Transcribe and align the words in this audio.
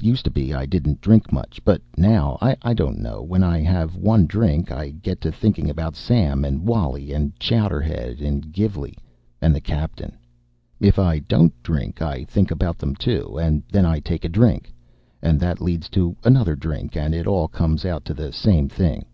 Used 0.00 0.24
to 0.24 0.30
be 0.32 0.52
I 0.52 0.66
didn't 0.66 1.00
drink 1.00 1.30
much, 1.32 1.64
but 1.64 1.80
now, 1.96 2.36
I 2.42 2.74
don't 2.74 2.98
know, 2.98 3.22
when 3.22 3.44
I 3.44 3.60
have 3.60 3.94
one 3.94 4.26
drink, 4.26 4.72
I 4.72 4.90
get 4.90 5.20
to 5.20 5.30
thinking 5.30 5.70
about 5.70 5.94
Sam 5.94 6.44
and 6.44 6.66
Wally 6.66 7.12
and 7.12 7.32
Chowderhead 7.38 8.20
and 8.20 8.52
Gilvey 8.52 8.98
and 9.40 9.54
the 9.54 9.60
captain. 9.60 10.16
If 10.80 10.98
I 10.98 11.20
don't 11.20 11.54
drink, 11.62 12.02
I 12.02 12.24
think 12.24 12.50
about 12.50 12.76
them, 12.78 12.96
too, 12.96 13.38
and 13.40 13.62
then 13.70 13.86
I 13.86 14.00
take 14.00 14.24
a 14.24 14.28
drink. 14.28 14.74
And 15.22 15.38
that 15.38 15.60
leads 15.60 15.88
to 15.90 16.16
another 16.24 16.56
drink, 16.56 16.96
and 16.96 17.14
it 17.14 17.28
all 17.28 17.46
comes 17.46 17.84
out 17.84 18.04
to 18.06 18.14
the 18.14 18.32
same 18.32 18.68
thing. 18.68 19.06